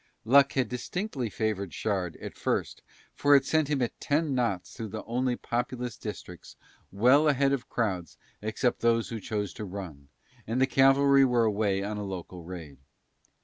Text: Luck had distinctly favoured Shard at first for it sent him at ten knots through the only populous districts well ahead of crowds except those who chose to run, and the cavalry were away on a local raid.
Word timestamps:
Luck 0.25 0.53
had 0.53 0.67
distinctly 0.67 1.29
favoured 1.29 1.75
Shard 1.75 2.15
at 2.15 2.35
first 2.35 2.81
for 3.13 3.35
it 3.35 3.45
sent 3.45 3.67
him 3.67 3.83
at 3.83 3.99
ten 3.99 4.33
knots 4.33 4.73
through 4.73 4.87
the 4.87 5.03
only 5.03 5.35
populous 5.35 5.95
districts 5.95 6.55
well 6.91 7.27
ahead 7.27 7.53
of 7.53 7.69
crowds 7.69 8.17
except 8.41 8.79
those 8.79 9.09
who 9.09 9.19
chose 9.19 9.53
to 9.53 9.63
run, 9.63 10.09
and 10.47 10.59
the 10.59 10.65
cavalry 10.65 11.23
were 11.23 11.43
away 11.43 11.83
on 11.83 11.97
a 11.97 12.03
local 12.03 12.41
raid. 12.41 12.79